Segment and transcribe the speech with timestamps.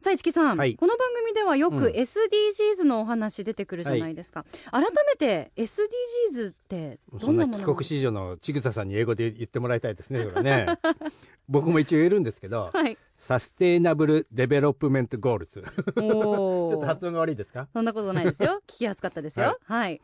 [0.00, 0.76] さあ一木さん、はい。
[0.76, 1.84] この番組ではよくうん。
[1.92, 10.66] SDGs のお話出てくるじゃないですか、改めて SDGs ってどそんなんなもの帰国子女のちぐささんに英語で言ってもらいたいですねそれはね。
[11.48, 12.98] 僕も一応言えるんですけどはい。
[13.18, 15.62] Sustainable Development Goals。
[15.96, 17.68] ちょっと発音が悪いですか？
[17.72, 18.60] そんなことないですよ。
[18.68, 19.58] 聞きやすかったですよ。
[19.64, 20.00] はい、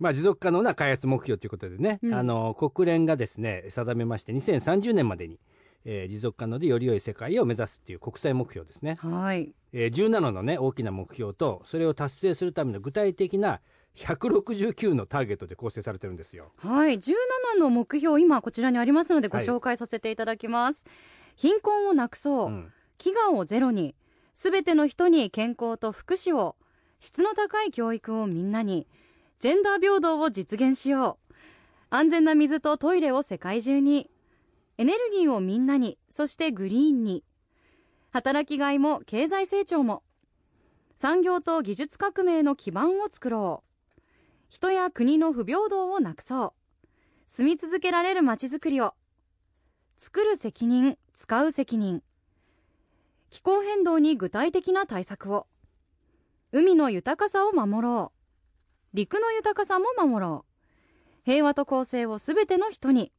[0.00, 2.14] まあ持続可能な開発目標ということでね、うん。
[2.14, 5.38] あの国連がですね定めまして2030年までに、
[5.84, 9.54] えー持続可能でより良い世界を目指すっていう国際目標ですね、はい。
[9.72, 13.60] えー17のね大きな目標とそれを達成するための具体的な
[13.96, 16.52] 169のターゲットで構成されてるんですよ。
[16.56, 17.14] はい、17
[17.58, 19.46] の目標今こちらにありますのでごはい。
[19.46, 20.84] 紹介させていただきます、
[21.36, 22.72] 貧困をなくそう、うん。
[22.98, 23.94] 飢餓をゼロに。
[24.34, 26.56] すべての人に健康と福祉を。
[27.00, 28.86] 質の高い教育をみんなに。
[29.40, 31.34] ジェンダー平等を実現しよう。
[31.90, 34.10] 安全な水とトイレを世界中に
[34.78, 37.24] エネルギーをみんなにそしてグリーンに。
[38.10, 40.04] 働きがいも経済成長も。
[40.96, 44.00] 産業と技術革命の基盤を作ろう。
[44.48, 46.54] 人や国の不平等をなくそ
[46.84, 46.86] う。
[47.26, 48.94] 住み続けられるまちづくりを。
[49.98, 52.04] 作る責任使う責任。
[53.30, 55.48] 気候変動に具体的な対策を。
[56.52, 58.96] 海の豊かさを守ろう。
[58.96, 61.22] 陸の豊かさも守ろう。
[61.24, 63.12] 平和と公正をすべての人に。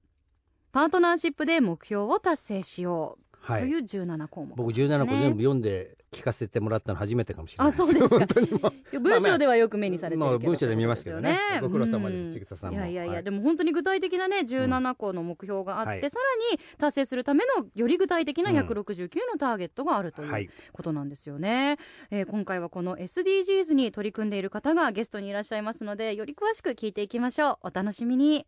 [0.72, 3.62] パートナーシップで目標を達成しよう、はい。
[3.62, 8.26] という17項目僕17個全部読んで聞かせてもらったの初めてかもしれないあそうですか。
[9.00, 11.30] 文章ではよく目にされてるけど、まあ文章で見ますけどね。
[11.30, 12.78] そうですよご苦労様ですうんちぐささんも。
[12.78, 13.24] いやいやいや、はい。
[13.24, 16.10] でも本当に具体的なね17個の目標があって、はい。
[16.10, 18.58] さらに達成するためのより具体的なうん。
[18.58, 19.00] 169
[19.32, 21.78] のターゲットがあるという、はいことなんですよね、
[22.10, 27.68] えー今回はこの SDGs に取り組んでいる方がゲストにいらっしゃいますのでより詳しく聞いていきましょう。
[27.68, 28.46] お楽しみに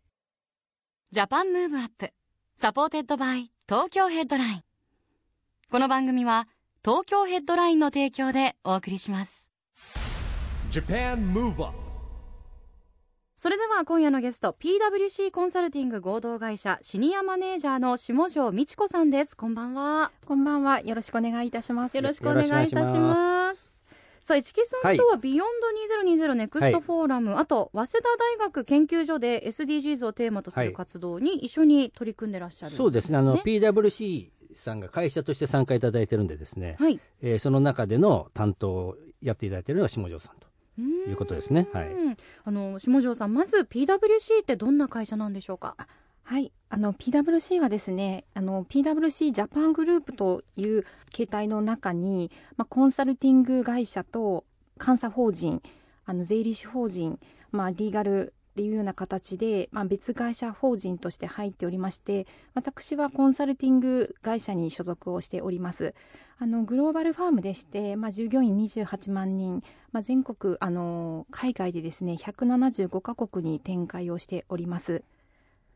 [1.12, 2.10] Japan Move Up
[2.56, 4.62] Supported by 東京ヘッドライン
[5.70, 6.48] この番組は
[6.82, 9.50] 東京ヘッドラインの提供でお送りします
[10.70, 11.66] JAPAN MOVE UP
[13.36, 20.80] それでは今夜のゲスト PwC コンサルティング合同会社シニアマネージャーの下條美智子さんですこんばんはこんばんは。
[20.80, 21.96] よろしくお願いいたします。
[21.98, 23.71] よろしくお願いいたします
[24.22, 28.00] さあ一木さんとは beyond 2020 NEXT FORUM、あと早稲田
[28.38, 33.18] 大学研究所で SDGs をテーマとすはいる活動に一緒に取り組んでらっしゃるんそうですね。
[33.18, 37.00] あの PWC さんが会社として参加いただいてるんでですね、はい。
[37.20, 40.46] えーその中での担当をやっていただいているのが下條さんと
[40.78, 41.68] いいうことですね。
[41.72, 41.88] はい。
[42.44, 45.76] あの下条さんまず PWC ってどんな会社なんでしょうか？
[46.32, 46.50] はい。
[46.70, 54.46] あの PWC はですね、あの PWC ジャパングループという形態の中に、まあコンサルティング会社と
[54.82, 55.60] 監査法人、
[56.06, 57.18] あの税理士法人、
[57.50, 65.94] まあリーガルっていうような形で、まあ、別会社法人として入っておりまして私はコンサルティング会社に所属をしております
[66.38, 75.02] あのグローバルファームでして、まあ、従業員28万人、まあ、全国あの海外でですね175カ国に展開をしております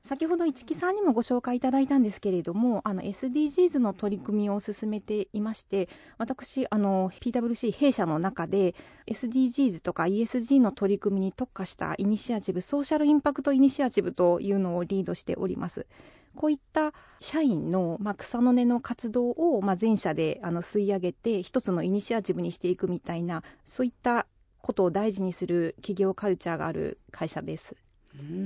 [0.06, 8.76] 先ほど市木さんにもご紹介いただいたんですけれどもあの SDGs の取り組みを進めていまして私あの PWC 弊社の中で
[9.08, 15.88] SDGs とか ESG の取り組みに特化したイニシアチブソーシャルインパクトイニシアチブというのをリードしております。
[16.36, 24.26] こういった社員の、まあ、草の根の活動を、まあ、全社であの吸い上げて一つのイニシアチブにしていくみたいなそういった
[24.60, 27.74] ことを大事にする企業カルチャーがある会社です。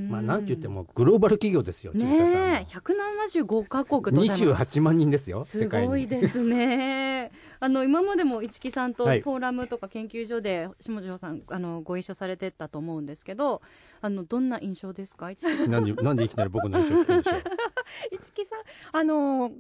[0.09, 2.05] まあなんて言ってもグローバル企業ですよね
[2.61, 7.31] え175カ国と28万人ですよすごいですね。
[7.61, 9.21] あの今までも市木さんとフはい。
[9.23, 13.61] ォーラムとか研究所で下條さんあのご一緒されてたと思うんですけど、
[14.01, 15.31] あのどんな印象ですか？
[15.31, 15.85] 市木なん。
[15.85, 16.75] でなんでいきなり僕 木
[18.47, 18.61] さん
[18.93, 19.53] あの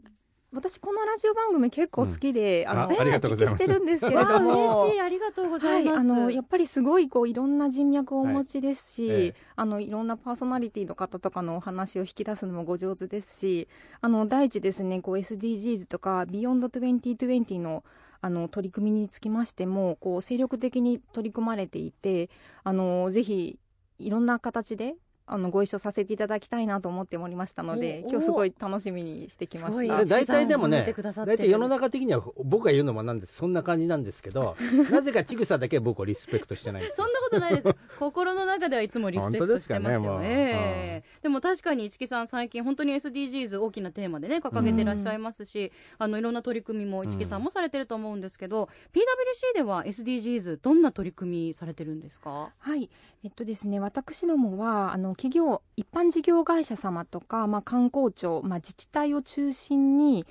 [0.52, 3.54] 私このラジオ番組結構好きで、うんあのあありがとうございます。
[3.54, 4.40] お聞きしてるんですけれど。
[4.40, 5.94] も嬉しいありがとうございます。
[5.94, 9.20] はい、あのやっぱりすごいこういろんな人脈をお持ちですし、はい。
[9.20, 13.68] ええあのいろんなパーソナリティの方とかのお話を引き出すのもご上手ですし
[14.00, 17.84] あの第一ですねこう SDGs とか Beyond2020 の
[18.22, 22.30] あの取り組みにつきましてもこう精力的に取り組まれていて
[22.64, 23.58] あのぜひ
[23.98, 24.94] いろんな形で
[25.32, 29.98] あのご一緒させていただきたいなと思っておりましたのでお今日すごい楽しみにしてきました。
[29.98, 31.36] で大体でもねてくださってる。
[31.38, 33.34] 大体世の中的には僕が言うのもなんです。
[33.34, 34.56] そんな感じなんですけど
[34.90, 36.98] なぜかちぐさだけ僕をリスペクトしてないんです。
[37.00, 37.76] よそんなことないです。
[37.98, 52.52] 心の中ではいつもリスペクトしてますよ本当ですかねでも確かに市木さん最近本当に SDGs 大きなテーマでね掲げてらっしゃいますし、あのいろんな取り組みも市木さんもされてると思うんですけど、PwC では SDGs どんな取り組みされてるんですか？
[52.58, 52.90] はい、
[53.22, 60.24] えっとですね、私どもはあの企業一般事業会社様とか、まあ、観光庁、まあ、自治体を中心に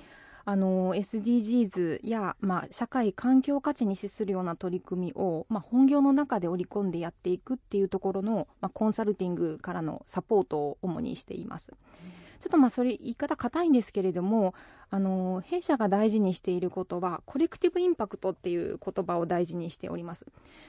[0.44, 11.72] あの SDGs や、まあ、社会環境価値に資するような取り組みを、まあ、本業の中で織り込んでやっていくっていうところの、まあ、コンサルティングからのサポートを主にしています。
[12.40, 14.54] ちょっとまあそれ言い方硬いんですけれども
[14.88, 20.26] あの弊社が大事にしていることはコレクティブインパクトっていう言葉を大事にしております。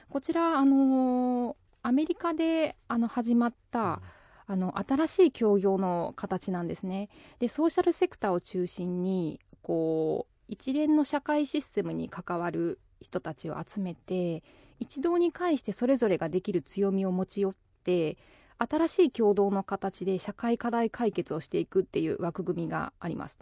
[0.10, 4.02] こちらあのアメリカであの始まった
[4.48, 7.10] あの新しい協業の形なんですね。
[7.40, 14.44] でソーシャルセクターを中心にこう一連の社会システムに関わる人たちを集めて
[14.80, 18.18] 一堂に会してそれぞれができる強みを持ち寄って
[18.58, 23.40] 新しい共同の形で社会課題解決をしていくっていう枠組みがあります。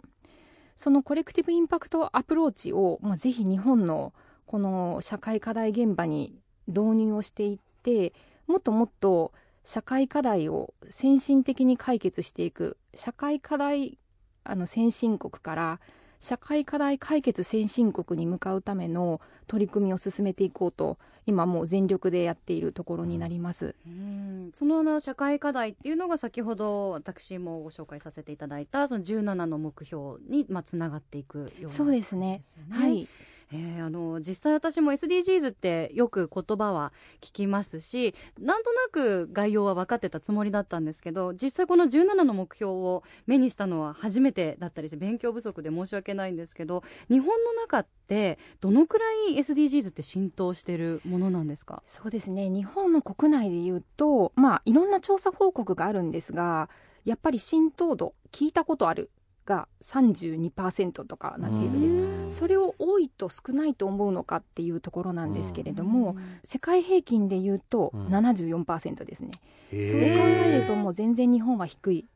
[0.76, 4.14] そのコレクティブインパクトアプローチを、まあ、ぜひ日本の
[4.46, 8.14] この社会課題現場に導入をしていって
[8.50, 9.32] もっともっと
[9.64, 12.76] 社会課題を先進的に解決していく。
[12.94, 13.98] 社会課題
[14.44, 15.80] あの先進国から
[16.18, 23.76] 社会課題解決先進国に向かうための取り組みを進めていこうと今もう全力でやっているところになります。
[23.86, 24.50] うん。
[24.52, 32.42] そのな社会課題っていうのが先ほど私もご紹介させていただいたその17の目標にまあつながっていくようなそうですね。
[32.70, 33.06] はい、
[33.52, 51.82] えーあの実際私も SDGs ってよく言葉は聞きますしなんとなく概要は分かってたつもりだったんですけど実際この17の目標を目にしたのは初めてだったりして勉強不足で申し訳ないんですけど日本の中ってどのくらい SDGs って浸透してるものなんですか？
[51.86, 52.50] そうですね。
[52.50, 56.68] 日本の国内でいうとまあいろんな調査報告があるんですが
[57.04, 59.10] やっぱり浸透度聞いたことある
[59.50, 61.90] が32%とかな程度で
[62.30, 62.36] す。
[62.38, 66.14] それを多いと少ないと思うのかっていうところなんですけれども、
[66.44, 68.06] 世界平均で言うとうん。
[68.06, 69.30] 74%ですね、
[69.72, 72.06] へそう考えるともう全然日本は低い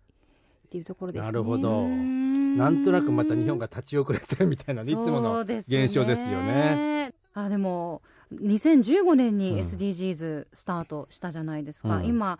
[0.66, 1.26] っていうところですね。
[1.26, 1.88] なるほど。
[1.88, 7.12] ななんとなくまた日本が立ち遅れてるみたいないつもの現象ですよね。
[7.34, 8.02] あでも
[8.32, 9.58] 2015年にうん。
[9.58, 12.06] SDGs スタートしたじゃないですか、うん。
[12.06, 12.38] 今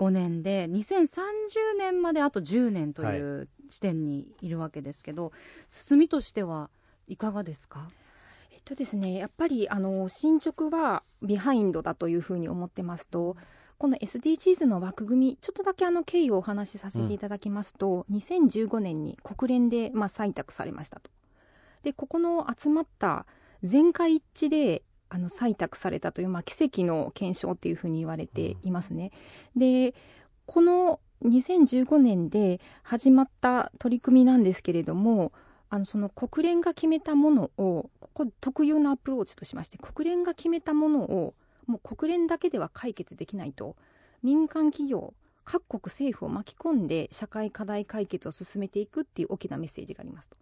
[0.00, 5.30] 5年で2030年まであと10年という地点にいるわけですけど、
[5.68, 6.70] 進みとしては
[7.06, 7.90] いかがですか？
[8.50, 13.36] えっとですね、やっぱりあの進捗はビハインドだというふうに思ってますと
[13.76, 21.10] この SDGs の枠組みちょっとだけあの経緯をお話しさせていただきますと、2015年に国連で、まあ、採択されましたと。
[21.82, 23.26] でここの集まった
[23.62, 29.10] 全会一致であの採択されたという、まあ、奇跡の検証っていうふうに言われていますね。
[29.56, 29.94] で
[30.46, 35.32] この2015年で始まった取り組みなんですけれども
[35.68, 41.34] あのその国連が決めたものをここ特有のアプローチとしまして国連が決めたものを
[41.66, 43.76] もう国連だけでは解決できないと
[44.22, 45.14] 民間企業
[45.44, 50.36] 各国政府を巻き込んで社会課題解決を進めていくっていう大きなメッセージがありますと。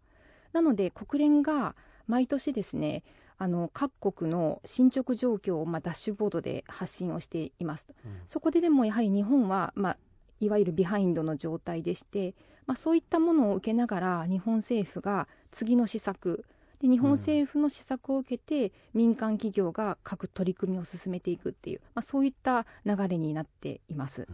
[0.52, 1.74] なので国連が
[2.06, 3.02] 毎年ですね
[3.38, 8.20] あの各国の進捗状況をまあダッシュボードで発信をしていますと、うん。
[8.26, 9.96] そこででもやはり日本は、まあ、
[10.40, 12.34] いわゆるビハインドの状態でして、
[12.66, 16.44] まあ、そういったものを受けながら日本政府が次の施策
[16.80, 24.28] で日本政府の施策を受けて、民間企業が各取り組みを進めていくっていう、まあ、そういった流れになっています。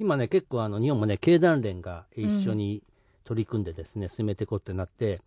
[0.00, 2.82] 今ね結構あの日本もね経団連が一緒に
[3.28, 5.20] 取り組んでですね、進めていこうってなって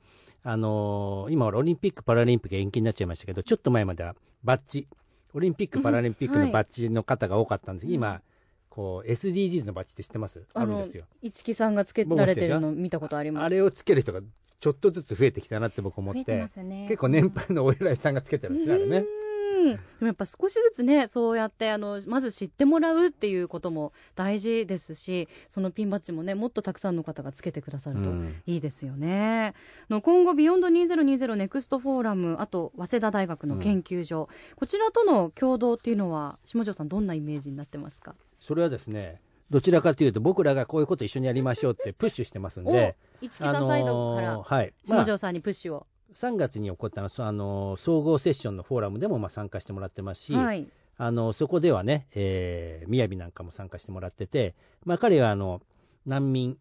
[0.44, 4.88] あのー今オリンピック・パラリンピック延期になっちゃいましたけどちょっと前まではバッジ
[5.36, 8.22] オリンピック・パラリンピックのバッジの方が多かったんです、今
[8.70, 10.44] こう SDGs のバッジって知ってます？
[10.54, 11.04] あるんですよ。
[11.22, 13.44] 市木さんがつけられてるの見たことあります。
[13.44, 14.22] あれをつける人が
[14.60, 16.48] ちょっとずつ増えてきたなって僕思って。
[16.64, 16.86] ね。
[16.88, 19.06] 結構年配のお偉いさんがつけてるんですねあれね
[19.62, 19.76] うん。
[19.76, 28.42] でもやっぱ少しずつねそうやってあのまず知ってもらうっていうことも大事ですしそのピンバッジもねもっとたくさんの方がつけてくださるとうん。
[28.46, 29.54] いいですよね。
[29.90, 38.16] あの今後 beyond 2020 NEXT FORUM あと早稲田大学の研究所、こちらとの共同っていうのは下條さんどんなイメージになってますか？
[38.40, 55.62] それはですねどちらかというと僕らがこういうこと一緒にやりましょうってプッシュしてますんでお一木さんサイドから下條さんにプッシュを、3月に起こったのそあの総合セッションのフォーラムでもまあ参加してもらってますし、はい、あのそこではね、えー、雅なんかも参加してもらってて、まあ、彼はあの
[56.06, 56.58] 難民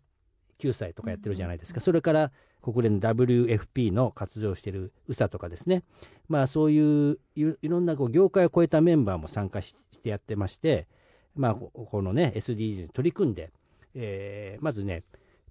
[0.59, 2.31] 救済とかやってるじゃないですか、それから
[2.63, 5.83] 国連の WFP の活動をしている USA とかですね、
[6.29, 10.87] まあ、そういういろんなこう業界を超えたメンバーも参加してやってまして、
[11.35, 13.51] まあ、このね SDGs に取り組んで、
[13.95, 15.05] えー、まずね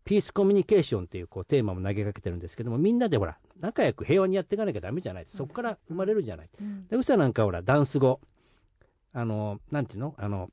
[0.06, 5.25] ピースコミュニケーションというこうテーマも投げかけてるんですけどもみんなでほら仲良く平和にやっていかなきゃだめじゃない。
[5.28, 8.20] そこから生まれるじゃない、うん、で USA なんかほらダンス語。
[9.12, 10.16] あのなんていうの？
[10.18, 10.50] あの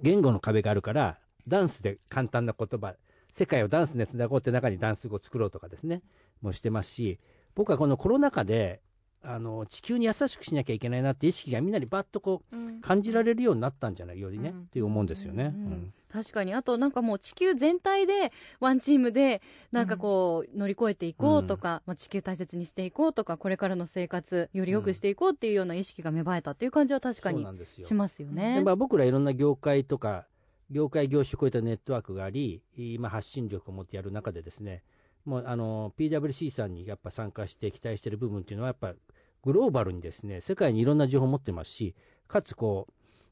[0.00, 2.94] 言語の壁があるからダンスで簡単な言葉
[3.32, 6.02] 世界をダンスでつなごうって中にダンス語を作ろうとかですね。
[6.40, 7.18] もしてますし
[7.54, 8.80] 僕はこのコロナ禍で
[9.24, 15.52] あの地球に優しくしなきゃいけないなって意識がみんなにバッとこう、うん、感じられるようになったんじゃないよりね、うん、って思うんですよね。
[15.54, 16.52] うん確かに。
[16.52, 28.62] あとなんかもう地球全体でワンチームでなんかこう乗り越えていこうとか、まあ、地球大切にしていこうとかこれからの生活より良くしていこうっていうような意識が芽生えたっていう感じは確かにしますよね。
[28.62, 30.26] まあ、僕らいろんな業界とか
[30.70, 34.82] 業界業種を超えたネットワークがあり今発信力を持ってやる中でですね
[35.24, 38.94] もうあの PWC さんにやっぱ参加して期待している部分っていうのはやっぱ
[39.42, 41.94] グローバルにですね世界にいろんな情報を持ってますし
[42.28, 42.88] かつこ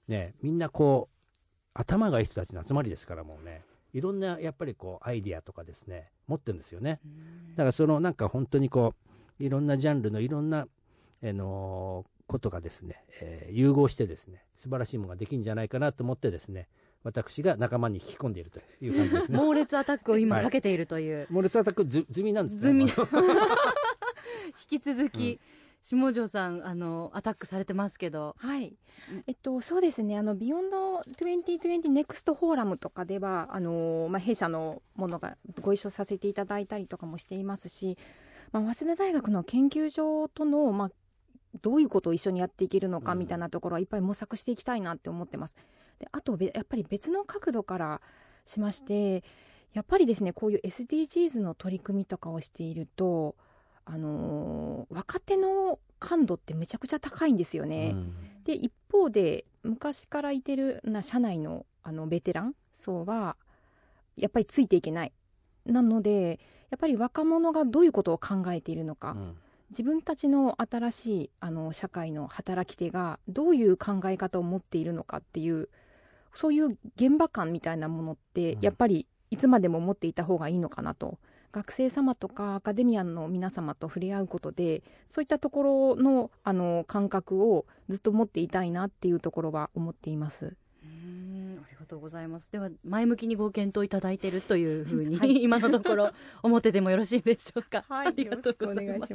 [0.09, 1.17] うねみんなこう
[1.75, 7.01] 頭がいい人たちの集まりですからもうねいろんなやっぱりこうアイディアとかですね持ってるんですよね。
[7.57, 8.95] だからそのなんか本当にこ
[9.41, 10.69] ういろんなジャンルのいろんな、
[11.23, 16.69] えのことがですね、えー、融合してですね素晴らしいものができるんじゃないかなと思ってですね
[17.02, 19.38] 私が仲間に引き込んでいるという感じですね。
[19.38, 22.87] 猛烈アタックを今かけているという、はい、猛烈アタック済みなんですね
[24.71, 25.99] 引き続き、うん。
[25.99, 28.37] 下條さんあのアタックされてますけど。
[28.38, 28.76] はい。
[29.26, 30.19] えっとそうですね。
[30.19, 37.97] あの BEYOND 2020 NEXT FORUM とかではあのまあ弊社のものがご一緒させていただいたりとかもしていますし、
[38.52, 40.90] まあ、早稲田大学の研究所とのまあ
[41.62, 45.57] どういうことを一緒にやっていけるのかみたいなところはいっぱい模索していきたいなって思ってます。
[46.00, 48.00] であとやっぱり別の角度から
[48.47, 49.23] しまして
[49.73, 53.37] やっぱりですねこういう SDGs の取り組みとかをしていると
[53.85, 57.90] あのー、若手の感度ってめちゃくちゃ高いんですよね。
[57.92, 58.14] うん、
[58.45, 63.37] で一方で昔からいてるな社内のあのベテラン層は
[64.16, 65.12] やっぱりついていけない。
[65.66, 66.40] なので
[66.71, 69.37] やっぱり若者がどういうことを考えているのか、うん、
[69.71, 75.69] 自分たちの新しいあの社会の働き手がどういう考え方を持っているのかっていう
[76.35, 81.19] そういう現場感みたいなものってやっぱりいつまでも持っていた方がいいのかなと。
[81.53, 90.55] 学生様とかアカデミアンの皆様と触れ合うことでそういったところのあの感覚をずっと持っていたいなっていうところは思っています。
[90.83, 90.87] あ
[91.69, 92.53] りがとうございます。
[92.53, 96.11] では前向きにご検討いただいているというふうに、はい、今のところ
[96.45, 97.85] 思っててもよろしいでしょうか？
[97.89, 99.13] はい、ありがとうございます。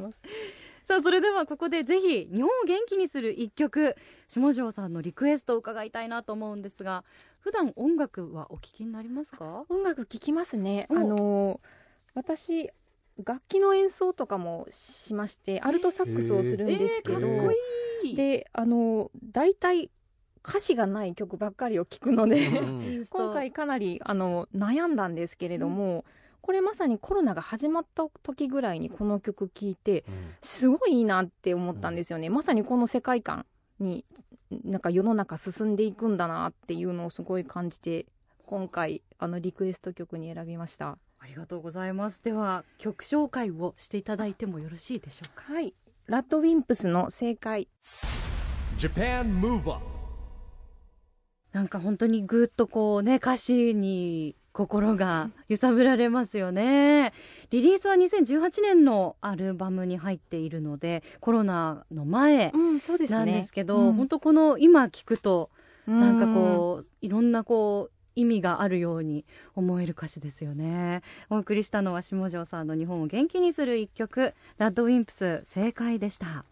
[0.85, 3.95] さあそれではここでぜひ日本を元気にする一曲
[4.27, 7.03] 下條さんのリクエストを伺いたいなと思うんですが
[7.39, 9.65] 普段音楽はお聞きになりますか？
[9.69, 10.87] 音楽聞きますね。
[10.89, 11.67] あのー
[12.15, 12.69] 私
[13.23, 19.89] 楽器の演奏とかもしましてアルトサックスをするんですけど、えー、であの大体
[20.47, 22.47] 歌詞がない曲ばっかりを聴くので
[23.09, 26.03] 今回かなりあの悩んだんですけれども、うん、
[26.45, 30.05] これまさにコロナが始まった時ぐらいにこの曲聴いて、
[30.43, 33.47] すごいいいなって思ったんですよね、うん、まさにこの世界観
[33.79, 34.05] に
[34.63, 38.05] なんか世の中進んでいくんだなっていうのをすごい感じて
[38.45, 40.99] 今回あのリクエスト曲に選びました。
[41.17, 42.23] ありがとうございます。
[42.23, 45.51] では曲紹介をしていただいてもよろしいでしょうか？
[45.51, 45.73] はい。
[46.05, 47.67] ラッドウィンプスの正解。
[48.77, 49.83] Japan Move Up
[51.53, 57.12] なんか本当にぐっとこうね歌詞に心が揺さぶられますよね。
[57.50, 63.83] リリースは2018年のアルバムに入っているのでコロナの前なんですけど、うん。
[63.83, 65.50] ねうん、本当この今聞くと
[65.85, 71.01] なんかこういろんなこう意味があるように思える歌詞ですよね。
[71.29, 76.45] お送りしたのは下條さんの日本を元気にする一曲ラッドウィンプス正解でした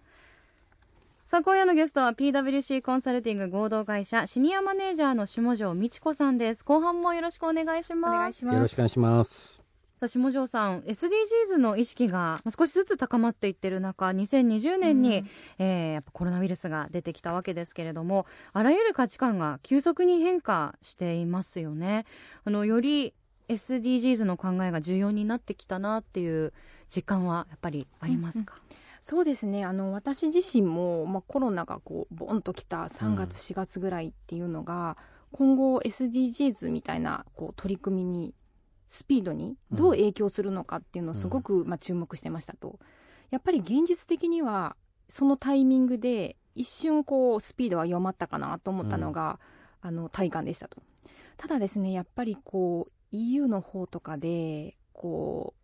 [1.34, 6.64] さあ今夜のゲストは PWC コンサルティング合同会社シニアマネージャーの下條美智子さんです。
[6.64, 8.16] 後半もよろしくお願いします。
[8.16, 8.56] お願いします。
[8.56, 9.60] よろしくお願いします。
[10.00, 15.26] 下條さん SDGs の意識が少しずつ高まっていってる中2020年に、うん、
[15.58, 22.06] えー、やっぱコロナウイルスが出てきたわけですけれどもあらゆる価値観が急速に変化していますよね。
[22.46, 23.16] あのより
[23.50, 26.54] SDGs の考えが重要になってきたなっていう
[26.96, 28.63] 実感はやっぱりありますか、うんうん
[29.04, 29.66] そうですね。
[29.66, 34.96] あの私自身も、まあ、コロナがこうボンときた3月、4月ぐらいっていうのが
[35.34, 38.34] 今後 SDGs みたいなこう取り組みに
[38.88, 42.80] スピードにどう影響するのかっていうのをすごく、まあ、注目してましたと。
[43.30, 44.78] やっぱり現実的には
[45.10, 49.38] そのタイミングで一瞬こうスピードは弱まったかなと思ったのが、
[49.82, 50.82] あの体感でしたと。
[51.36, 55.63] ただですねやっぱりこう EU の方とかでこう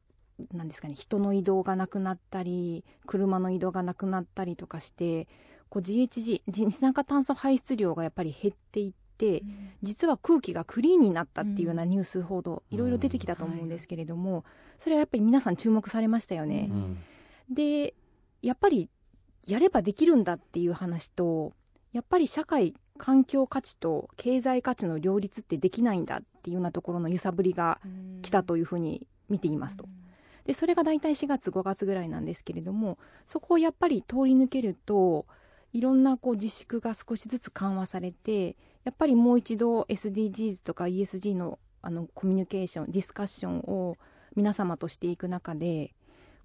[0.54, 5.28] なんですかね人の移動がなくなったり車の移動がなくなったりとかして
[5.70, 9.44] こう GHG 二酸化炭素排出量がやっぱり減っていって、
[9.84, 14.46] 実は空気がクリーンになったっていうようなニュース報道、いろいろ出てきたと思うんですけれども、
[14.80, 16.70] それはやっぱり皆さん注目されましたよね。
[16.72, 16.98] うん。
[17.54, 17.94] で
[18.42, 18.90] やっぱり
[19.48, 21.54] やればできるんだっていう話と
[21.92, 27.80] やっぱり社会環境価値と経済価値の両立ってできないんだっていうようなところの揺さぶりが
[28.22, 29.88] 来たというふうに見ていますと。
[30.46, 35.26] でそれが大体4月5月ぐらいなんですけれどもそこをやっぱり通り抜けると
[35.74, 43.96] いろんなこう自粛が少しずつ緩和されてやっぱりもう一度 SDGs とか ESG のあのコミュニケーションディスカッションを
[44.36, 45.94] 皆様としていく中で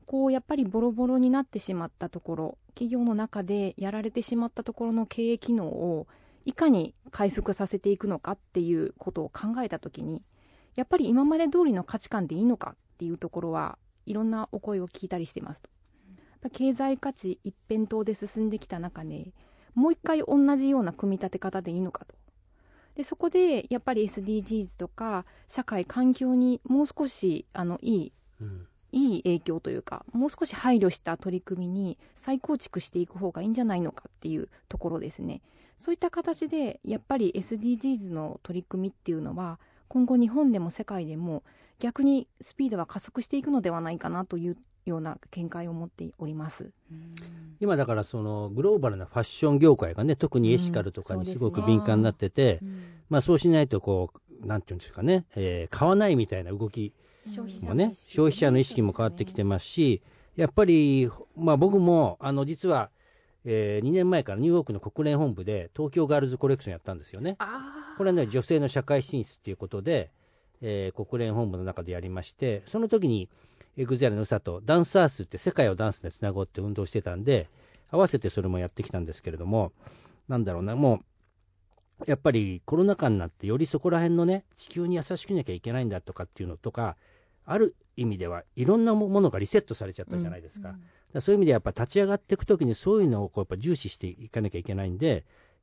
[0.07, 6.07] こうやっぱりボロボロになってしまったところ企業の中でやられてしまったところの経営機能を
[6.45, 10.23] いかに回復させていくのかっていうことを考えた時に
[10.77, 15.63] やっぱり今まで通りの価値観でいいのかっていうところはいろんなお声を聞いたりしてます
[16.53, 19.33] 経済価値一辺倒で進んできた中で
[19.75, 22.15] もう一回同じような組み立て方でいいのかと。
[22.95, 28.67] でそこでやっぱり SDGs とか社会環境にもう少しあのいいうん。
[28.93, 35.43] いい影響というかもう少し配慮した取り組みに再構築していく方がいいんじゃないのかっていうところですね。
[35.79, 39.59] そういった形でやっぱり SDGs の取り組みっていうのは
[39.89, 41.43] 今後日本でも世界でも
[41.79, 46.73] 逆にスピードは加速していくのではないかなというような見解を持っております。
[47.61, 52.61] 今だからそのグローバルなファッション業界がね特にエシカルとかにすごく敏感になってて、
[53.09, 54.11] まあそうしないとこ
[54.43, 56.93] うなんていうんですかね、えー買わないみたいな動き
[57.25, 60.03] 消費もね消費者の意識も変わってきてますし
[60.37, 62.91] やっぱり、まあ、僕もあの実は、
[63.45, 67.37] え2年前からニューヨークの国連本部で東京ガールズコレクションやったんですよね。
[67.39, 70.11] あこれはね女性の社会進出ということで、
[70.67, 73.29] えー国連本部の中でやりましてその時に
[73.77, 77.49] エグゼルの佐とダンスアースって世界をダンスでつなごうって運動してたんで
[77.91, 79.73] 合わせてそれもやってきたんですけれども
[80.27, 81.03] なんだろうなも
[82.01, 86.97] うやっぱりコロナ禍になってよりそこら辺のね地球に優しくなきゃいけないんだとかっていうのとか
[87.45, 90.81] ある意味ではいろんなものがリセットされちゃったじゃないですか,、だか
[91.15, 95.09] らそういう意味でやっぱ立ち上がっていく時にそういうのをこうやっぱ重視していかなきゃいけないんで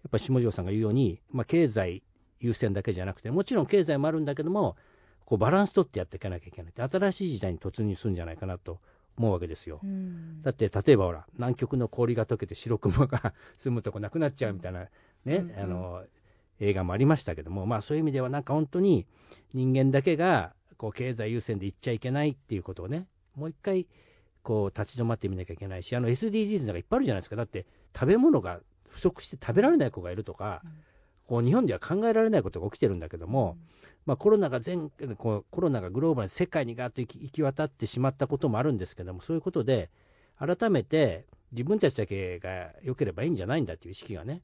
[0.04, 2.04] やっぱ下條さんが言うように、まあ、経済
[2.40, 4.76] 優先だけじゃなくてもちろん経済もあるんだけども
[5.26, 8.80] こうバランス取ってやっていかなきゃいけないって新しい時代に突入するんじゃないかなと
[9.18, 9.80] 思うわけですよ。
[10.42, 14.90] だって例えばほら南極の氷が溶けて白雲が住むとこなくなっちゃうみたいなね、
[15.26, 15.60] うんうん。
[15.60, 16.04] あの
[16.60, 19.08] 映画もありましたけどもまあそういう意味ではなんか本当に
[19.54, 23.88] 人間だけがこう経済優先でいっちゃいけないっていうことをねもう一回
[24.44, 27.36] こう立ち止まってみなきゃいけないしあの SDGs なんかいっぱいあるじゃないですか。
[27.36, 30.62] だって食べ物が不足して食べられない子がいるとか、
[31.32, 33.56] こう日本では考えられないことが起きてるんだけども、
[34.06, 39.90] まあ、コロナが全こうコロナがグローバルに世界にガーッと行き行き渡ってしまったこともあるんですけどもそういうことで
[40.38, 44.42] 改めて自分たちだけが良ければいいんじゃないんだという意識がね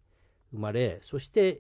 [0.54, 1.60] 生まれそして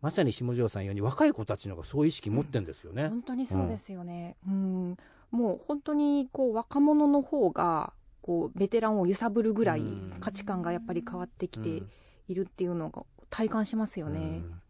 [0.00, 3.06] まさに下條さんように若い子たちの方がそういう意識持ってるんですよね。
[3.06, 4.36] 本当にそうですよね。
[4.48, 4.96] うん、
[5.30, 11.90] もう本当にこう若者の方がこうベテランを揺さぶるぐらいうん価値観がやっぱり変わってきてうん
[12.28, 14.20] いるっていうのが体感しますよね。
[14.20, 14.62] うん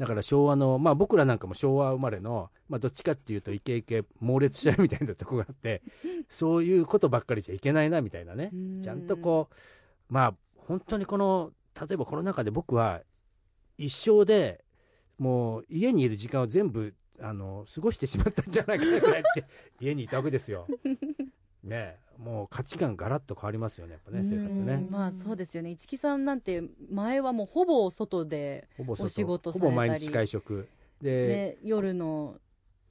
[0.00, 5.82] だから昭和の、まあ、僕らなんかも昭和生まれの、まあ、どっちかっていうとイケイケ猛烈しちゃうみたいなとこがあって
[6.30, 8.50] そういうことばっかりじゃいけないなみたいなね
[8.82, 9.54] ちゃんとこう
[10.08, 13.02] まあ本当にこの例えばコロナ禍で僕は
[13.76, 14.64] 一生で
[15.18, 19.00] もう家にいる時間を全部あの過ごしてしまったんじゃないかなっ
[19.34, 19.44] て
[19.80, 20.66] 家にいたわけですよ。
[21.70, 24.74] ねえもう価値観がらっと変わりますよねやっぱね生活ね。
[24.74, 24.90] うん。
[24.90, 25.70] まあそうですよね。
[25.70, 29.06] 市木さんなんて前はもうほぼ外で、ほぼ外。
[29.06, 29.88] お仕事ほされたり。
[29.88, 30.68] ぼ毎日会食。
[31.00, 32.36] で、ね、夜の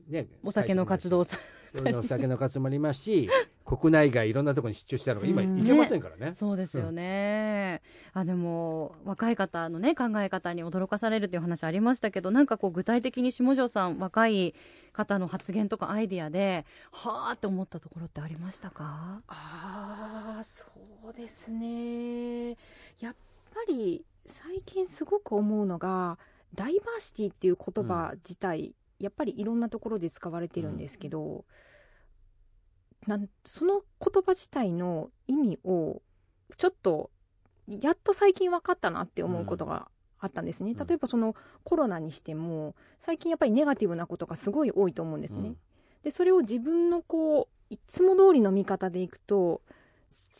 [0.08, 1.38] ねお酒の活動をさ
[1.74, 3.30] 夜のお酒の活動もありますし
[3.78, 5.60] 国内外いろんなところに出張したのが今うん。
[5.60, 6.34] 行けませんからね。
[6.34, 7.82] そうですよね、
[8.14, 14.56] あでも若い方のね考え方に驚かされるという話ありましたけどなんかこう具体的に下條さん若い
[14.92, 19.22] 方の発言とかアイディアではあって思ったところってありましたか？
[19.28, 20.66] ああそ
[21.08, 22.50] うですね。
[23.00, 23.16] やっ
[23.54, 26.18] ぱり最近すごく思うのが
[26.56, 31.46] ダイバーシティっていう言葉自体、やっぱりいろんなところで使われてるんですけど、
[33.08, 36.02] なんその言葉自体の意味を
[36.58, 37.10] ちょっと
[37.68, 39.88] やっと最近分かったなって思うことが
[40.20, 40.88] あったんですね、うん。
[40.88, 45.58] 例えばそのコロナにしても最近やっぱりネガティブなことがすごい多いと思うんですね、うん。
[46.04, 49.62] でそれを自分のこういつも通りの見方でいくと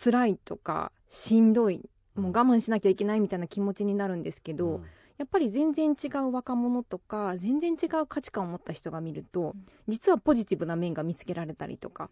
[0.04, 4.84] 辛いとかしんどいもう我慢しなきゃいけないみたいな気持ちになるんですけど、うん
[5.20, 9.54] やっぱり全然違う若者とか全然違う価値観を持った人が見ると
[9.86, 12.10] 実はポジティブな面が見つけられたりとか。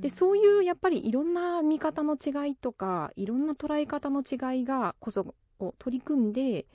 [0.00, 6.66] でそういうやっぱりいろんな見方の違いとかいろんな捉え方の違いがこそを取り組んで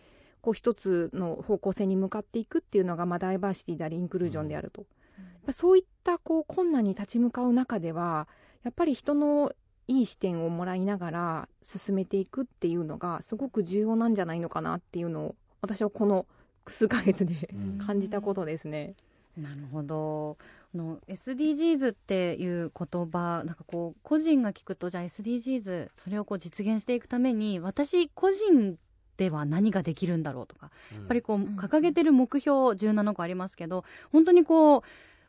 [0.41, 4.85] こう一つの方向性に向かっていくっていうのが、まあ、ダイバーシティでありインクルージョンであると、
[5.51, 8.27] そういったこう困難に立ち向かう中では
[8.63, 9.53] やっぱり人の
[9.87, 16.25] いい視点をもらいながら進めていくっていうのがすごく重要なんじゃないのかなっていうのを私はこの
[16.67, 17.77] 数ヶ月でうん。
[17.85, 18.95] 感じたことですね。
[19.37, 20.37] なるほど。
[20.73, 28.77] あの SDGs っていう言葉なんかこう個人が聞くとじゃあ SDGs それをこう実現していくために私個人
[29.17, 31.55] では何ができるんだろうとかやっぱりこううん。
[31.57, 34.81] 掲げてる目標17個ありますけど本当にこう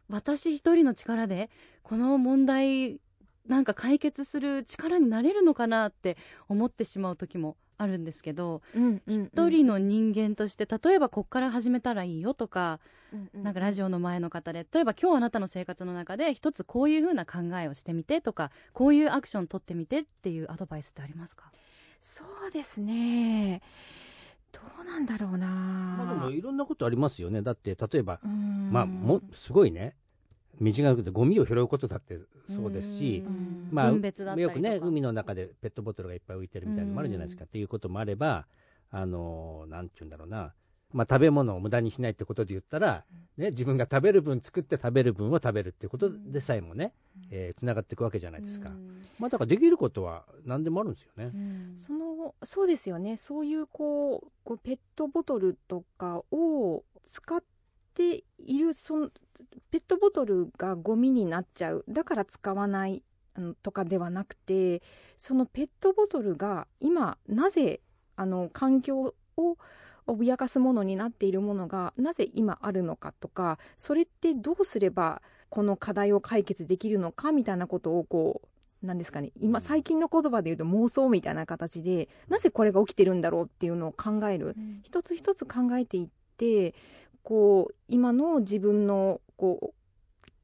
[0.08, 1.50] 私一人の力で
[1.82, 3.00] この問題
[3.48, 6.16] なんか解決する力になれるのかなって
[6.48, 8.62] 思ってしまう時もあるんですけど
[9.08, 12.78] 一人の人間として例えばこっから始めたらいいよとか
[13.34, 21.50] なんかラジオの前の方で例えば今日あなたの生活の中で一つこういうふうな考えをしてみてとかこういうアクション取ってみてっていうアドバイスってありますか？
[22.00, 23.60] そうですね。
[24.52, 27.42] どうなんだろうな、まあでもいろんなことありますよね。
[27.42, 28.70] だって例えば、うん。
[28.70, 29.96] まあもすごいね
[30.62, 33.90] 身近なことでゴミを拾うことだってそうですしう、んまあ
[34.36, 38.46] よくね海の中でペットボトルがいっぱい浮いてるみたいなのもあるじゃないですか、っていうこともあれば
[38.90, 40.54] あのなんて言うんだろうな。
[40.92, 43.04] まあ、食べ物を無駄にしないってことで言ったら、
[43.38, 46.92] ね、自分が食べる分作って食べる分を食べるっていうことでさえもね、
[47.30, 48.70] えーつながっていくわけじゃないですか、
[49.18, 51.32] まあ、だからできることは何でもあるんですよね。
[51.76, 53.16] そのそうですよね。
[53.16, 57.42] そういうこうこうペットボトルとかを使っ
[57.94, 59.10] ているその
[59.70, 61.84] ペットボトルがゴミになっちゃう。
[61.88, 63.02] だから使わない
[63.62, 64.82] とかではなくて
[65.18, 67.80] そのペットボトルが今なぜ
[68.16, 69.56] あの環境を
[70.06, 78.42] 脅かすものになっているものがなぜ今あるのかとかそれってどうすればこの課題を解決できるのかみたいなことをこ
[78.82, 84.56] うなんですかね今最近の言葉で言うと妄想みたいな形でなぜこれが起きてるんだろうっていうのを考える。
[84.82, 86.74] 一つ一つ考えていって
[87.22, 89.72] こう今の自分のこ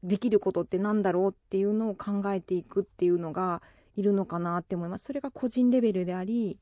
[0.05, 3.63] うできることってなんだろうっていうのを考えていくっていうのが
[3.97, 5.05] いるのかなって思います。
[5.05, 6.59] それが個人レベルであり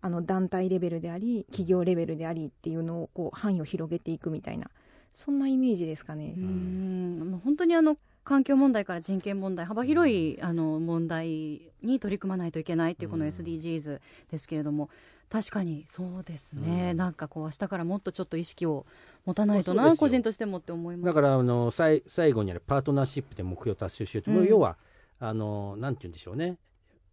[0.00, 4.70] あの団体レベルであり企業レベルでありっていうのをこう範囲を広げていくみたいな
[5.12, 6.34] そんなイメージですかね。
[6.36, 7.30] うん。
[7.30, 13.30] もう本当にあの環境問題から人権問題幅広いあの問題に取り組まないといけないっていうこのうん。
[13.30, 14.88] SDGs ですけれども、
[15.30, 16.96] 確かにそうですね、うん。
[16.96, 18.84] なんかこう明日からもっとちょっと意識を
[19.24, 21.06] 持たないとな個人としてもって思います。
[21.06, 24.46] だからあの最最後にあるパートナーシップで目標達成しようと、うん。
[24.46, 24.76] 要は
[25.20, 26.56] あのなんて言うんでしょうね、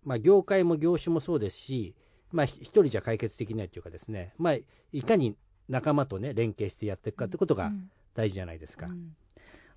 [0.03, 1.93] まあ、業界も業種もそうですし、
[2.32, 4.53] まあ、ひ一人じゃ解決できないというかですね、まあ、
[4.93, 5.36] いかに
[5.69, 7.71] 仲間とね連携してやっていくかってことが
[8.15, 8.88] 大事じゃないですか。
[8.88, 9.15] うん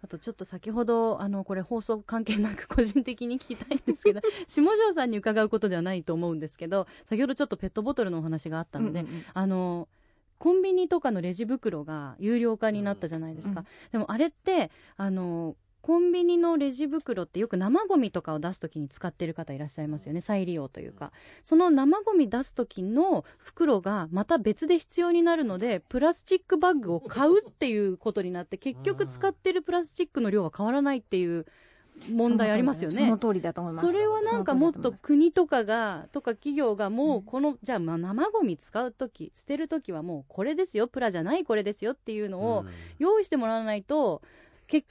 [0.02, 9.14] あとちょっと先ほどあのこれ放送関係なく個人的に聞きたいんですけど 下條さんに伺うことではないと思うんですけど先ほどちょっとペットボトルのお話があったので、うんうん。
[9.14, 9.88] うんあの
[10.38, 13.66] コンビニとかのレジ袋が有料化になったじゃないですか、うん。
[13.92, 20.20] でもあれってあのコンビニのレジ袋ってよく生ゴミとかを出すときに使ってる方いらっしゃいますよね。
[20.20, 21.12] 再利用というか。
[21.42, 31.46] その生ゴミ出す時の袋がまた別で必要になるのでプラスチックバッグを買うっていうことになって結局使ってるプラスチックの量は変わらないっていう
[32.08, 32.96] 問題ありますよね。
[32.96, 33.18] その。
[33.18, 33.86] 通りだと思います。
[33.86, 40.88] それはなんかもっと国とかがとか企業がもうこの、じゃあまあ生ゴミ使う時捨てる時はもうこれですよ。
[40.88, 42.68] プラじゃないこれですよっていうのをうん。
[42.98, 44.82] 用意してもらわないと結それ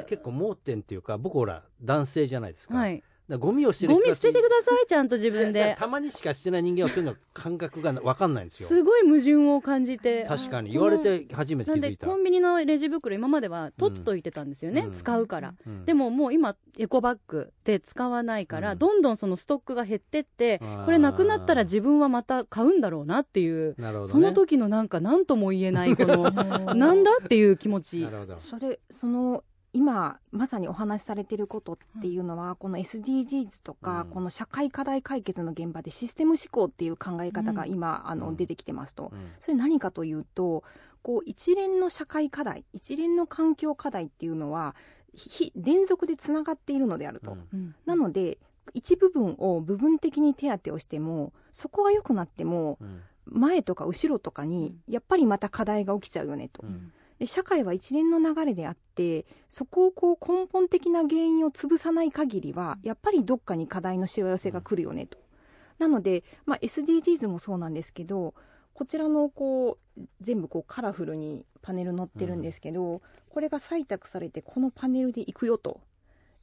[0.00, 5.74] 局結構盲点っていうか僕ほら男性じゃないですか,、はいらゴミを捨てるゴミ捨ててくださいちゃんと自分で。
[5.78, 8.68] たまにしかしてない人間はそういうの感覚が分かんないんですよ。
[8.68, 10.24] すごい矛盾を感じて。
[10.24, 10.70] 確かに。
[10.70, 12.06] あ言われて初めて気づいた。
[12.06, 14.92] コンビニのレジ袋今までは取っといてたんですよね、うん。
[14.92, 15.84] 使うから、うん。
[15.84, 18.78] でももう今エコバッグで使わないから、うん。
[18.78, 26.30] どんどんそのストックが減ってってこれなくなったら自分はまた買うんだろうなっていう、ね、その時のなんか何とも言えないこの
[26.74, 28.06] なんだっていう気持ち。
[28.36, 29.42] それその
[29.76, 34.10] 今まさにお話しされてることっていうのは、この SDGs とか、うん。
[34.10, 38.36] この社会課題解決の現場でシステム思考っていう考え方が今、あのうん。
[38.36, 39.32] 出てきてますと、うん。
[39.38, 40.64] それ何かというと
[41.02, 44.74] こう一連の社会課題一連の環境課題っていうのは
[45.14, 47.46] ひ連続でつながっているのであると、うん。
[47.52, 47.74] うん。
[47.84, 48.38] なので
[48.72, 53.02] 一部分を部分的に手当てをしてもそこが良くなってもうん。
[53.28, 56.64] 前とか後ろとかにやっぱりまた課題が起きちゃうよねと。
[57.18, 65.18] うんで社会は一連の流れであってそこをこう根本的な原因を潰さない限りはやっぱりどっかに課題のしわ寄せが来るよねと。
[65.78, 68.34] なので、まあ、SDGs もそうなんですけど
[68.72, 73.00] こちらのこう全部こうカラフルにパネル載ってるんですけど、
[73.30, 75.80] これが採択されてこのパネルでいくよと。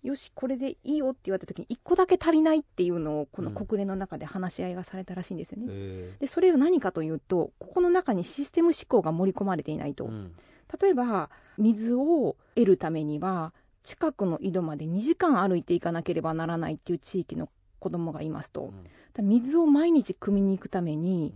[0.02, 5.68] よしこれでいいよって言われた時に1個だけ足りないっていうのをこの国連の中で話し合いがされたらしいんですよね。
[5.70, 10.36] えでそれは何かというとここの中にシステム思考が盛り込まれていないと、ーうん
[10.82, 18.74] 例えば水を得るためには近くの井戸まで2時間歩いていかなければならないっていう地域の子供がいますと、
[19.18, 19.28] うん。
[19.28, 21.34] 水を毎日汲みに行くために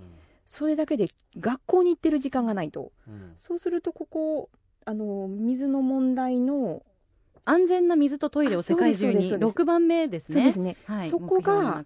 [0.47, 2.91] それだけで学校に行ってる時間がないと。
[3.07, 3.33] うん。
[3.37, 4.49] そうするとここ
[4.85, 6.83] あの水の問題の
[7.43, 11.83] 安全な水とトイレを世界中にあそうですそうです6番目ですねそうですねはい、そこが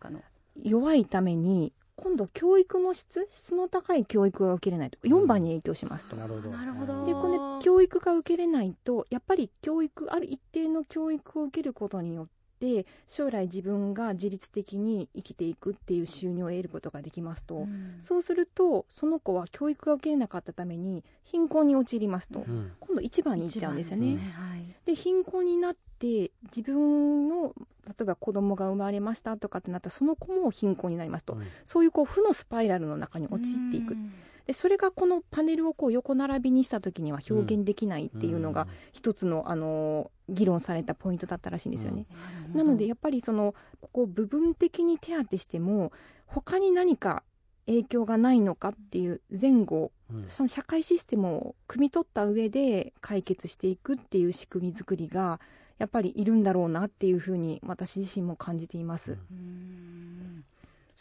[0.63, 4.97] 弱いために今度教育の質質の高い教育が受けれないと。
[5.07, 6.15] 4番に影響しますと。
[6.15, 6.49] なるほど。
[6.49, 7.05] なるほど。
[7.05, 12.27] でこの教育が受けれないとやっぱり教育ある一定の教育を受けることによっ
[12.61, 17.95] て将来自分が自律的に生きていくっていう収入を得ることができますと、うん。
[17.99, 22.71] そうするとその子は教育が受けれなかったために貧困に陥りますと、うん。
[22.79, 24.11] 今度一番に行っちゃうんですよね。
[24.11, 24.75] 一番はい。
[24.85, 27.53] で貧困になって自分の
[27.87, 31.47] 例えば子供が生まれましたとかってなったらその子も貧困になりますと、うん。
[31.65, 33.93] そういうこう負のスパイラルの中に陥っていく。
[33.93, 34.13] うん
[34.47, 42.05] でそれがこのパネルをこう横並びにした時には表現できないっていうのが一つの、あの議論されたポイントだったらしいんですよね。
[42.53, 45.91] なのでやっぱりそのここ部分的に手当てしても
[46.25, 47.23] 他に何か
[47.65, 50.27] 影響がないのかっていう前後うん。
[50.27, 55.39] その社会システムを汲み取った上で解決していくっていう仕組み作りが
[55.77, 59.17] やっぱりいるんだろうなっていうふうに私自身も感じています。
[59.31, 60.43] うん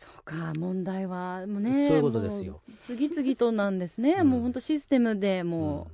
[0.00, 2.54] そうか問題はもうねそういうことですよ。
[2.54, 4.30] もう次々となんですね、うん。
[4.30, 5.88] もう本当システムでも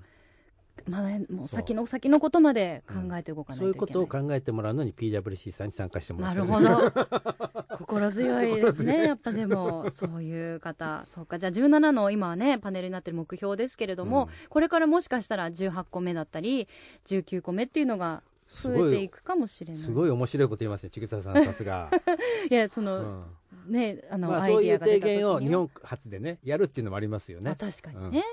[0.87, 6.93] う、まだもう先の先のことまで考えて動かないそういうことを考えてもらうのに PWC さんに参加してもらっなるほど。
[7.79, 9.07] 心強いですね。
[9.07, 11.03] やっぱでもそういう方。
[11.07, 11.41] そうか。
[11.41, 14.49] じゃあ17の今はねパネルになってる目標ですけれども、うん。
[14.49, 16.69] これからもしかしたら18個目だったり
[17.07, 19.83] 19個目っていうのが増えていくかもしれない。
[19.83, 20.91] すごい面白いこと言いますね。
[20.91, 21.91] 千草さんさすが、
[22.49, 23.25] いやそうの、ん
[23.67, 28.25] ねあの、まあ、そういう提言を日本初でねやるっていうのもありますよまあね確かにね、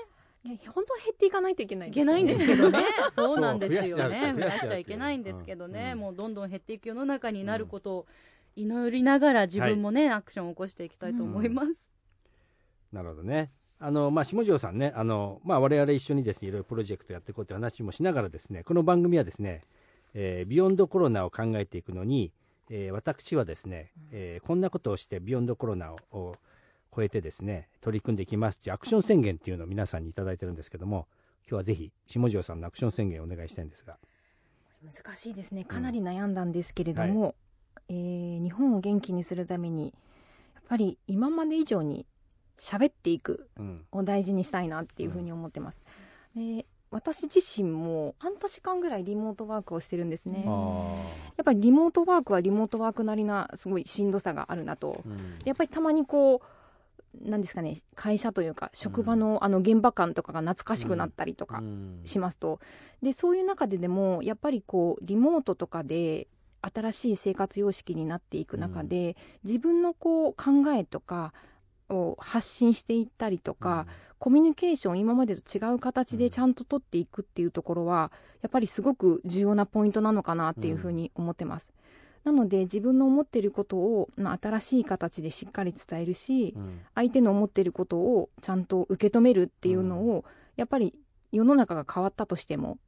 [0.44, 2.84] いや本当は減っていかないといけないいけないんですけどね。
[3.12, 3.84] そうなんですよね。
[3.86, 8.06] 増やしちゃう増やしちゃいけないんですけどね、うんもうどんどん減っていく世の中になることを
[8.54, 11.90] 祈りながら自分もね、アクションを起こしていきたいと思います、
[12.92, 13.50] なるほどね。
[13.80, 19.62] あのまあ下條さんねあのまあ我々一緒にですねいろいろプロジェクトやっていこうという話もしながらですねこの番組はですね、
[20.14, 22.32] えービヨンドコロナを考えていくのに、
[22.70, 26.34] えー私はですね、えーこんなことをしてビヨンドコロナをを
[26.94, 31.08] 超えてですね取り組んでいきますというアクション宣言っていうのを皆さんに頂いてるんですけども
[31.42, 33.98] 今日はぜひ下條さんのアクション宣言をお願いしたいんですが。
[34.84, 35.64] 難しいですね。
[35.64, 37.34] かなり悩んだんですけれども、
[37.88, 39.94] えー日本を元気にするために
[40.54, 42.06] やっぱり今まで以上に
[42.58, 43.86] 喋っていくうん。
[43.92, 45.80] を大事にしたいなっていうふうに思ってます。
[46.36, 50.44] で私自身も半年間ぐらいリモートワークをしてるんですね。
[50.46, 50.50] あ
[51.36, 55.02] やっぱりリモートワークはリモートワークなりなすごいしんどさがあるなと。
[55.04, 55.38] ーうん。
[55.44, 56.40] やっぱりたまにこ
[57.24, 62.00] うなんですかね会社というか職場のあの現場感とかが懐かしくなったりとかうん。
[62.04, 62.60] しますと、
[63.02, 66.28] でそういう中ででもやっぱりこうリモートとかで
[66.62, 71.34] 新しい生活様式になっていく中で、自分のこう考えとか
[71.90, 73.86] を発信していったりとか、
[74.18, 78.10] コミュニケーション今までと違う形でちゃんと取っていくっていうところは
[78.42, 81.68] やっぱりすごく重要なポイントなのかなっていうふうに思ってます。
[82.24, 86.80] なので自分の思っていることを、まあ、新しい形でしっかり伝えるし、うん。
[86.94, 90.24] 相手の思っていることをちゃんと受け止めるっていうのを、
[90.56, 90.94] やっぱり
[91.32, 92.78] 世の中が変わったとしても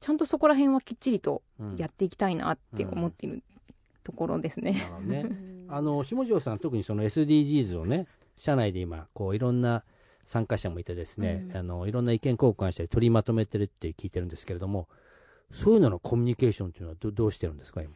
[0.00, 1.76] ちゃんとそこら辺はきっちりとうん。
[1.76, 3.42] やっていきたいなって思っている
[4.02, 4.90] ところですね。
[5.02, 5.26] ね。
[5.68, 9.84] あの下條さん特にその SDGs をね社内で今こういろんな
[10.24, 11.56] 参加者もいてですね、うん。
[11.56, 14.88] あのいろんな意見交換したり取りまとめてるって聞いてるんですけれども
[15.52, 17.92] そういうののコミュニケーションっていうのはどどうしてるんですか今？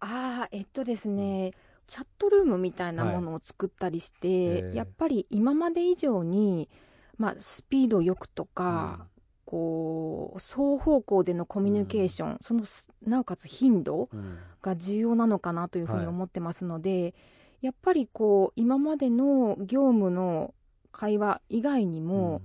[0.00, 1.52] ああえっとですね、
[1.86, 6.68] チャットルームみたいなものを作ったりして、へーやっぱり今まで以上に、
[7.16, 9.06] まあ、スピードよくとか、
[9.44, 14.38] こう双方向でのコミュニケーション、そのすなおかつ頻度うんうん。
[14.62, 17.14] が重要なのかなというふうに思ってますので、
[17.64, 20.52] やっぱりこう今までの業務の
[20.92, 22.42] 会話以外にも、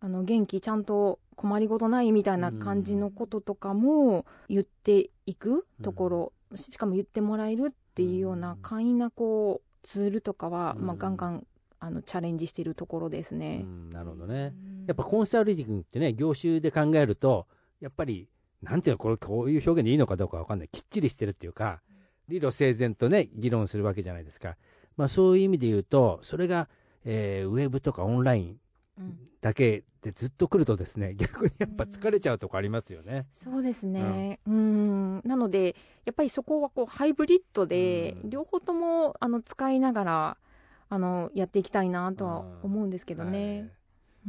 [0.00, 10.86] あの元気ちゃんと困りごとないみたいな感じのこととかも言っていくところ、しかも言ってもらえるっていうような簡易なこうツールとかは、うん。
[10.86, 11.46] まあ、ガンガン
[11.78, 13.62] あのチャレンジしているところですうね。
[13.62, 14.52] んなるほどね。
[14.86, 17.46] やっぱコンサルティングってね業種で考えると
[17.80, 18.28] やっぱり
[18.60, 20.68] なんていうのこれこういう表現でいいのかどうかわかんない。
[20.70, 21.80] きっちりしてるっていうか
[22.30, 24.56] 理路整然とね議論するわけじゃないですか
[24.96, 26.68] まあ、そういう意味で言うと、それが、
[27.04, 28.56] えーウェブとかオンライン
[28.98, 33.26] うんだけでずっと来るとですね、逆にやっぱ疲れちゃうとこありますよね。
[33.32, 34.38] そうですね。
[34.46, 35.22] うん。
[35.24, 40.36] なので、やっぱりそこはこうハイブリッドで、うん両方ともあの使いながら、
[40.90, 43.60] あの、やっていきたいなとは思うんですけどね。
[43.60, 43.70] はい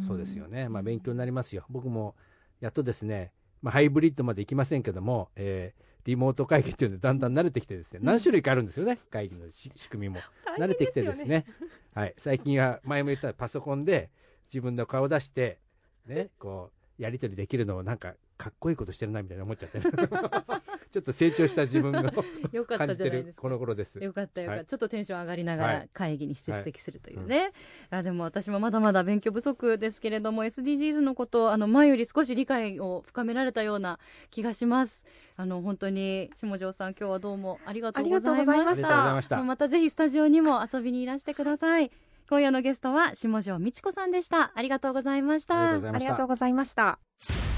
[0.08, 0.70] そうですよね。
[0.70, 1.66] まあ、うん勉強になりますよ。
[1.70, 2.16] 僕も、
[2.62, 10.22] やっとですね、まあ、ハイブリッドまでいきませんけども、えーリモート会議っていうのでだんだん慣れてきてですね、何種類かあるんですよね、会議のし仕組みも。
[10.60, 11.46] 慣れてきてですね、
[11.94, 14.10] はい、最近は前も言ったパソコンで
[14.46, 15.60] 自分の顔出して、
[16.06, 19.80] ね、こう、やり取りできるのをなんか、かっこいいことしてるなみたいな思っちゃって。
[19.80, 19.92] る
[20.92, 21.94] ちょっと成長した自分を
[22.52, 23.24] よかっ感じてたじゃないです。
[23.24, 24.00] かるこの頃です。
[24.00, 24.66] よかったよかった、はい。
[24.66, 25.90] ちょっとテンション上がりながらはい。
[25.94, 27.52] 会議に出席するというね、
[27.92, 34.00] あでも私もまだまだ勉強不足ですけれども SDGs のことをあの前より少し理解を深められたような
[34.32, 35.06] 気がします。
[35.38, 38.42] あの本当に下條さん今日はどうもありがとうございました。
[38.42, 39.44] したありがとうございました。
[39.44, 41.92] またぜひスタジオにも遊びにいらしてください。
[42.32, 44.52] 今夜のゲストは下條美智子さんでした。
[44.56, 45.74] ありがとうございました。
[45.74, 46.28] ありがとう。
[46.28, 47.51] ございました。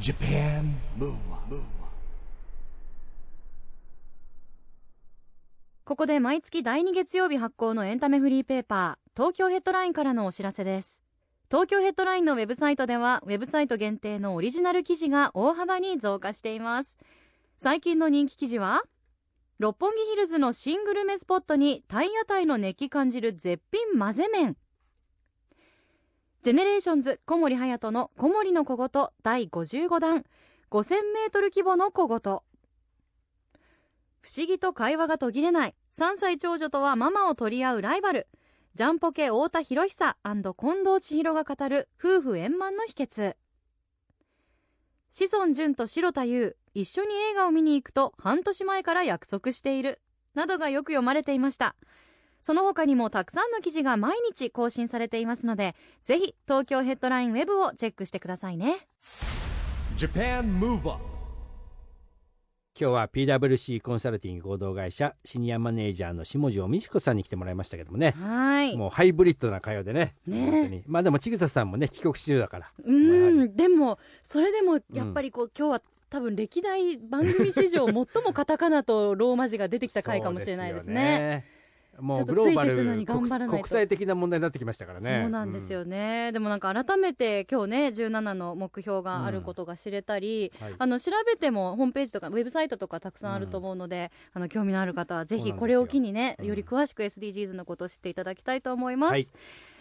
[0.00, 1.14] Japan Move
[5.84, 11.02] ここで毎月第2月曜日発行のエンタメフリーペーパー東京ヘッドラインからのお知らせです。
[11.50, 16.96] 東京ヘッドラインのウェブサイトではウェブサイト限定のオリジナル記事が大幅に増加しています。
[17.58, 18.84] 最近の人気記事は
[19.58, 24.56] 六本木ヒルズの新グルメスポットにタイ屋台の熱気感じる絶品混ぜ麺。
[26.42, 30.24] ジェネレーションズ小森隼人の小森の小言第55弾
[30.70, 32.18] 5000メートル規模の小言。
[32.18, 32.42] 不思
[34.46, 35.74] 議と会話が途切れない。
[35.94, 38.26] 3歳長女とはママを取り合うライバル。
[38.74, 43.36] ジャンポケ太田博久近藤千尋が語る夫婦円満の秘訣。
[45.10, 50.00] 志尊淳と白田優一緒に映画を見に行くと半年前から約束している。
[50.34, 51.76] などがよく読まれていました。
[52.42, 58.86] その他にもたくさんの記事が毎日更新されていますのでぜひ東京ヘッドラインウェブをチェックしてくださいね。
[59.96, 61.10] Japan Move Up,
[62.80, 68.74] 今日は PWC コンサルティング合同会社シニアマネージャーの下條美智子さんに来てもらいましたけどもね、はい。
[68.74, 70.50] もうハイブリッドな会話でね、ね。
[70.50, 70.84] 本当に。
[70.86, 72.72] まあでも、ちぐささんもね、帰国中だから。
[72.82, 73.54] うん。
[73.54, 81.44] でもそれでもやっぱりこう、今日は多分歴代番組史上最もカタカナとローマ字が出てきた回かもしれないですね。
[81.98, 83.50] もうグローバついていくのルに頑張らないと。
[83.50, 85.20] 国国際的な問題になってきましたからね。
[85.22, 90.66] そうなんですよね、でもなんか改めて今日ね17の目標があることが知れたり、うん。
[90.66, 90.74] はい。
[90.78, 96.46] あの調べてもホームページとかウェブサイトとかたくさんあると思うので、あの興味のある方はぜひこれを機にねうん。
[96.46, 99.24] より詳しく SDGs のことを知っていただきたいと思います、はい。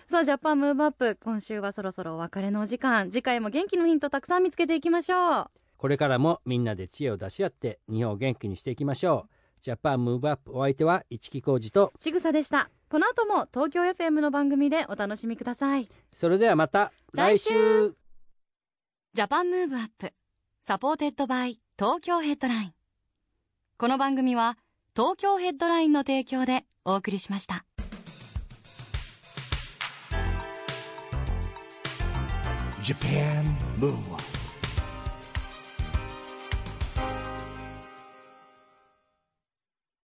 [0.08, 3.12] さあジャパンムーブアップ今週はそろそろお別れのお時間。
[3.12, 5.48] 次回も元気のヒントたくさん見つけていきましょう。
[5.78, 9.39] これからもみんなで知恵を出し合って、日本を元気にしていきましょう。
[9.62, 12.70] ジャパンムーブアップお相手は市木浩二と、ちぐさでした。
[12.90, 15.90] この後も東京 FM の番組でお楽しみください。
[16.14, 17.90] それではまた来週。
[17.92, 21.60] Japan Move Up。supported by。
[21.78, 22.74] 東京ヘッドライン。
[23.78, 24.58] この番組は
[24.96, 27.66] 東京ヘッドラインの提供でお送りしました。
[32.82, 33.44] Japan
[33.78, 34.39] Move Up.